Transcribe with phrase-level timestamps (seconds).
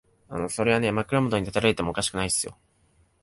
[0.49, 2.57] それはね、枕元に立たれてもおかしくないですよ。